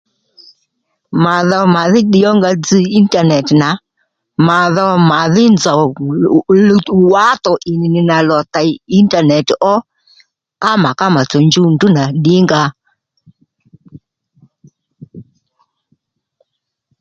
Ma 1.23 1.35
dho 1.49 1.59
màdhí 1.75 2.01
ddiy 2.05 2.25
ónga 2.31 2.51
dzz 2.63 2.79
intanet 2.99 3.47
nà 3.61 3.69
mà 4.47 4.57
dho 4.75 4.85
màdhí 5.11 5.43
nzòw 5.55 5.81
luwtò 6.67 6.93
wǎtò 7.11 7.51
ì 7.71 7.73
nì 7.79 7.87
nì 7.93 8.01
nà 8.09 8.17
lo 8.29 8.37
tèy 8.53 8.69
intanet 8.99 9.47
ó 9.73 9.75
kónó 10.61 10.81
mà 10.83 10.89
ká 10.99 11.05
màtsò 11.15 11.37
njuw 11.47 11.67
ndrǔ 11.73 11.87
nà 11.97 12.03
ddǐngǎ 12.19 12.61